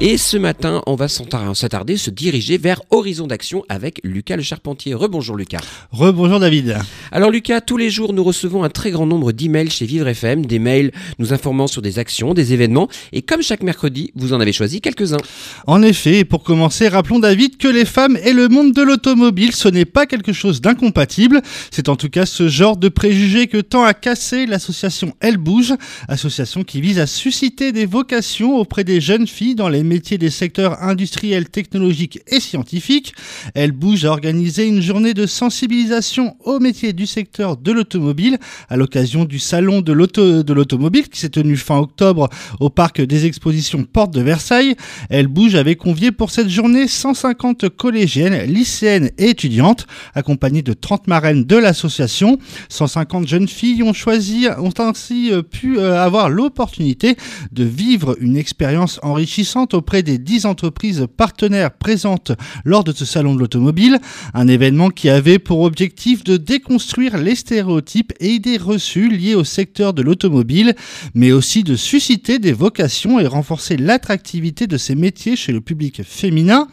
Et 0.00 0.18
ce 0.18 0.36
matin, 0.36 0.82
on 0.86 0.96
va 0.96 1.06
s'attarder, 1.06 1.96
se 1.96 2.10
diriger 2.10 2.58
vers 2.58 2.82
Horizon 2.90 3.28
d'Action 3.28 3.64
avec 3.68 4.00
Lucas 4.02 4.34
le 4.34 4.42
Charpentier. 4.42 4.92
Rebonjour 4.92 5.36
Lucas. 5.36 5.60
Rebonjour 5.92 6.40
David. 6.40 6.76
Alors 7.12 7.30
Lucas, 7.30 7.60
tous 7.60 7.76
les 7.76 7.90
jours, 7.90 8.12
nous 8.12 8.24
recevons 8.24 8.64
un 8.64 8.70
très 8.70 8.90
grand 8.90 9.06
nombre 9.06 9.30
d'emails 9.30 9.70
chez 9.70 9.86
Vivre 9.86 10.08
FM, 10.08 10.46
des 10.46 10.58
mails 10.58 10.90
nous 11.20 11.32
informant 11.32 11.68
sur 11.68 11.80
des 11.80 12.00
actions, 12.00 12.34
des 12.34 12.52
événements, 12.52 12.88
et 13.12 13.22
comme 13.22 13.40
chaque 13.40 13.62
mercredi, 13.62 14.10
vous 14.16 14.32
en 14.32 14.40
avez 14.40 14.52
choisi 14.52 14.80
quelques-uns. 14.80 15.22
En 15.68 15.80
effet, 15.80 16.18
et 16.18 16.24
pour 16.24 16.42
commencer, 16.42 16.88
rappelons 16.88 17.20
David 17.20 17.56
que 17.56 17.68
les 17.68 17.84
femmes 17.84 18.18
et 18.24 18.32
le 18.32 18.48
monde 18.48 18.72
de 18.72 18.82
l'automobile, 18.82 19.54
ce 19.54 19.68
n'est 19.68 19.84
pas 19.84 20.06
quelque 20.06 20.32
chose 20.32 20.60
d'incompatible. 20.60 21.40
C'est 21.70 21.88
en 21.88 21.94
tout 21.94 22.10
cas 22.10 22.26
ce 22.26 22.48
genre 22.48 22.76
de 22.76 22.88
préjugés 22.88 23.46
que 23.46 23.58
tend 23.58 23.84
à 23.84 23.94
casser 23.94 24.46
l'association 24.46 25.14
Elle 25.20 25.36
Bouge, 25.36 25.72
association 26.08 26.64
qui 26.64 26.80
vise 26.80 26.98
à 26.98 27.06
susciter 27.06 27.70
des 27.70 27.86
vocations 27.86 28.56
auprès 28.56 28.82
des 28.82 29.00
jeunes 29.00 29.28
filles 29.28 29.54
dans 29.54 29.68
les 29.68 29.83
métiers 29.84 30.18
des 30.18 30.30
secteurs 30.30 30.82
industriels, 30.82 31.48
technologiques 31.48 32.20
et 32.26 32.40
scientifiques. 32.40 33.14
Elle 33.54 33.72
bouge 33.72 34.04
à 34.04 34.10
organiser 34.10 34.66
une 34.66 34.80
journée 34.80 35.14
de 35.14 35.26
sensibilisation 35.26 36.36
aux 36.44 36.58
métiers 36.58 36.92
du 36.92 37.06
secteur 37.06 37.56
de 37.56 37.72
l'automobile 37.72 38.38
à 38.68 38.76
l'occasion 38.76 39.24
du 39.24 39.38
salon 39.38 39.80
de 39.80 39.92
l'automobile 39.92 41.08
qui 41.08 41.20
s'est 41.20 41.28
tenu 41.28 41.56
fin 41.56 41.78
octobre 41.78 42.28
au 42.60 42.70
parc 42.70 43.00
des 43.00 43.26
expositions 43.26 43.84
Porte 43.84 44.12
de 44.12 44.20
Versailles. 44.20 44.74
Elle 45.10 45.28
bouge 45.28 45.54
avait 45.54 45.76
convié 45.76 46.12
pour 46.12 46.30
cette 46.30 46.48
journée 46.48 46.88
150 46.88 47.68
collégiennes, 47.68 48.50
lycéennes 48.50 49.10
et 49.18 49.28
étudiantes 49.30 49.86
accompagnées 50.14 50.62
de 50.62 50.72
30 50.72 51.06
marraines 51.06 51.44
de 51.44 51.56
l'association. 51.56 52.38
150 52.68 53.28
jeunes 53.28 53.48
filles 53.48 53.82
ont 53.82 53.92
choisi, 53.92 54.46
ont 54.58 54.72
ainsi 54.78 55.32
euh, 55.32 55.42
pu 55.42 55.78
euh, 55.78 56.02
avoir 56.02 56.28
l'opportunité 56.28 57.16
de 57.52 57.64
vivre 57.64 58.16
une 58.20 58.36
expérience 58.36 58.98
enrichissante 59.02 59.73
auprès 59.74 60.02
des 60.02 60.18
10 60.18 60.46
entreprises 60.46 61.06
partenaires 61.16 61.72
présentes 61.72 62.32
lors 62.64 62.84
de 62.84 62.92
ce 62.92 63.04
salon 63.04 63.34
de 63.34 63.40
l'automobile, 63.40 63.98
un 64.32 64.48
événement 64.48 64.90
qui 64.90 65.08
avait 65.08 65.38
pour 65.38 65.60
objectif 65.62 66.24
de 66.24 66.36
déconstruire 66.36 67.18
les 67.18 67.34
stéréotypes 67.34 68.12
et 68.20 68.30
idées 68.30 68.56
reçues 68.56 69.08
liées 69.08 69.34
au 69.34 69.44
secteur 69.44 69.92
de 69.92 70.02
l'automobile, 70.02 70.74
mais 71.14 71.32
aussi 71.32 71.62
de 71.62 71.76
susciter 71.76 72.38
des 72.38 72.52
vocations 72.52 73.20
et 73.20 73.26
renforcer 73.26 73.76
l'attractivité 73.76 74.66
de 74.66 74.76
ces 74.76 74.94
métiers 74.94 75.36
chez 75.36 75.52
le 75.52 75.60
public 75.60 76.02
féminin. 76.02 76.68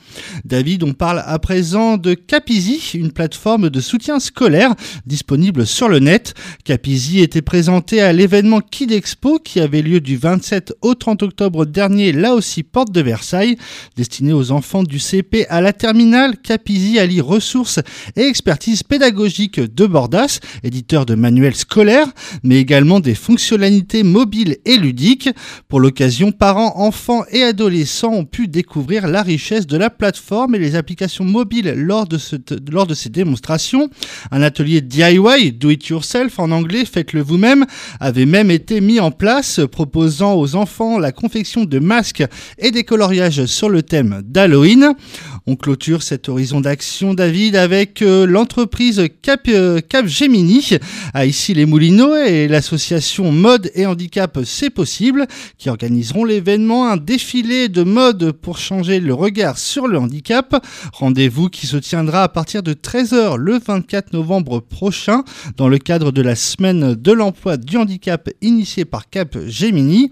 David, 0.45 0.83
on 0.83 0.93
parle 0.93 1.23
à 1.25 1.39
présent 1.39 1.97
de 1.97 2.13
Capizi, 2.13 2.91
une 2.93 3.11
plateforme 3.11 3.69
de 3.69 3.79
soutien 3.81 4.19
scolaire 4.19 4.75
disponible 5.05 5.65
sur 5.65 5.89
le 5.89 5.99
net. 5.99 6.33
Capizi 6.63 7.19
était 7.19 7.41
présenté 7.41 8.01
à 8.01 8.13
l'événement 8.13 8.61
Kid 8.61 8.91
Expo 8.91 9.39
qui 9.39 9.59
avait 9.59 9.81
lieu 9.81 9.99
du 9.99 10.17
27 10.17 10.73
au 10.81 10.95
30 10.95 11.23
octobre 11.23 11.65
dernier, 11.65 12.11
là 12.11 12.33
aussi 12.33 12.63
porte 12.63 12.90
de 12.91 13.01
Versailles, 13.01 13.57
destiné 13.95 14.33
aux 14.33 14.51
enfants 14.51 14.83
du 14.83 14.99
CP 14.99 15.45
à 15.49 15.61
la 15.61 15.73
terminale. 15.73 16.37
Capizi 16.37 16.99
allie 16.99 17.21
ressources 17.21 17.79
et 18.15 18.21
expertise 18.21 18.83
pédagogique 18.83 19.59
de 19.59 19.85
Bordas, 19.85 20.39
éditeur 20.63 21.05
de 21.05 21.15
manuels 21.15 21.55
scolaires, 21.55 22.07
mais 22.43 22.57
également 22.57 22.99
des 22.99 23.15
fonctionnalités 23.15 24.03
mobiles 24.03 24.57
et 24.65 24.77
ludiques. 24.77 25.29
Pour 25.67 25.79
l'occasion, 25.79 26.31
parents, 26.31 26.73
enfants 26.77 27.23
et 27.31 27.43
adolescents 27.43 28.13
ont 28.13 28.25
pu 28.25 28.47
découvrir 28.47 29.07
la 29.07 29.21
richesse 29.21 29.67
de 29.67 29.77
la 29.77 29.89
plateforme 29.89 30.55
et 30.55 30.59
les 30.59 30.75
applications 30.75 31.25
mobiles 31.25 31.73
lors 31.75 32.07
de, 32.07 32.17
lors 32.71 32.87
de 32.87 32.93
ces 32.93 33.09
démonstrations. 33.09 33.89
Un 34.31 34.41
atelier 34.41 34.81
DIY, 34.81 35.53
Do 35.53 35.69
It 35.69 35.87
Yourself 35.87 36.39
en 36.39 36.51
anglais, 36.51 36.85
faites-le 36.85 37.21
vous-même, 37.21 37.65
avait 37.99 38.25
même 38.25 38.51
été 38.51 38.81
mis 38.81 38.99
en 38.99 39.11
place, 39.11 39.59
proposant 39.71 40.35
aux 40.35 40.55
enfants 40.55 40.99
la 40.99 41.11
confection 41.11 41.65
de 41.65 41.79
masques 41.79 42.23
et 42.57 42.71
des 42.71 42.80
coloriages 42.83 43.45
sur 43.45 43.69
le 43.69 43.83
thème 43.83 44.21
d'Halloween. 44.25 44.93
On 45.47 45.55
clôture 45.55 46.03
cet 46.03 46.29
horizon 46.29 46.61
d'action, 46.61 47.13
David, 47.13 47.55
avec 47.55 48.01
euh, 48.01 48.25
l'entreprise 48.27 49.03
Cap, 49.21 49.41
euh, 49.47 49.81
Cap 49.81 50.05
Gemini 50.05 50.77
à 51.13 51.25
ici 51.25 51.53
les 51.53 51.65
Moulineaux 51.65 52.15
et 52.15 52.47
l'association 52.47 53.31
Mode 53.31 53.71
et 53.73 53.85
Handicap 53.85 54.39
C'est 54.45 54.69
Possible 54.69 55.25
qui 55.57 55.69
organiseront 55.69 56.25
l'événement 56.25 56.87
un 56.87 56.97
défilé 56.97 57.69
de 57.69 57.83
mode 57.83 58.31
pour 58.31 58.57
changer 58.57 58.99
le 58.99 59.13
regard 59.13 59.57
sur 59.57 59.87
le 59.87 59.97
handicap. 59.97 60.63
Rendez-vous 60.93 61.49
qui 61.49 61.67
se 61.67 61.77
tiendra 61.77 62.23
à 62.23 62.29
partir 62.29 62.63
de 62.63 62.73
13h 62.73 63.35
le 63.37 63.59
24 63.59 64.13
novembre 64.13 64.59
prochain 64.59 65.23
dans 65.57 65.67
le 65.67 65.77
cadre 65.77 66.11
de 66.11 66.21
la 66.21 66.35
semaine 66.35 66.93
de 66.93 67.11
l'emploi 67.11 67.57
du 67.57 67.77
handicap 67.77 68.29
initiée 68.41 68.85
par 68.85 69.09
Cap 69.09 69.37
Gemini. 69.47 70.11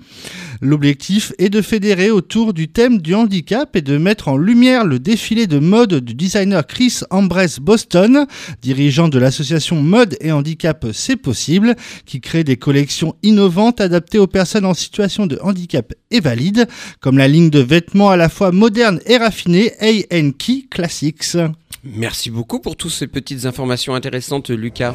L'objectif 0.61 1.31
est 1.37 1.49
de 1.49 1.61
fédérer 1.61 2.11
autour 2.11 2.53
du 2.53 2.67
thème 2.67 2.99
du 2.99 3.15
handicap 3.15 3.75
et 3.75 3.81
de 3.81 3.97
mettre 3.97 4.27
en 4.27 4.37
lumière 4.37 4.85
le 4.85 4.99
défilé 4.99 5.47
de 5.47 5.59
mode 5.59 5.95
du 5.95 6.13
designer 6.13 6.67
Chris 6.67 6.99
Ambrose 7.09 7.59
Boston, 7.59 8.25
dirigeant 8.61 9.07
de 9.07 9.19
l'association 9.19 9.81
Mode 9.81 10.17
et 10.19 10.31
Handicap 10.31 10.85
C'est 10.91 11.15
Possible, 11.15 11.75
qui 12.05 12.19
crée 12.19 12.43
des 12.43 12.57
collections 12.57 13.15
innovantes 13.23 13.79
adaptées 13.79 14.19
aux 14.19 14.27
personnes 14.27 14.65
en 14.65 14.73
situation 14.73 15.27
de 15.27 15.39
handicap 15.41 15.93
et 16.11 16.19
valides, 16.19 16.67
comme 16.99 17.17
la 17.17 17.27
ligne 17.27 17.49
de 17.49 17.59
vêtements 17.59 18.09
à 18.09 18.17
la 18.17 18.27
fois 18.27 18.51
moderne 18.51 18.99
et 19.05 19.17
raffinée 19.17 19.71
A&Key 19.79 20.65
Classics. 20.69 21.37
Merci 21.83 22.29
beaucoup 22.29 22.59
pour 22.59 22.75
toutes 22.75 22.91
ces 22.91 23.07
petites 23.07 23.45
informations 23.45 23.95
intéressantes, 23.95 24.49
Lucas. 24.49 24.93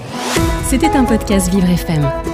C'était 0.69 0.89
un 0.89 1.05
podcast 1.05 1.51
Vivre 1.51 1.71
FM. 1.71 2.34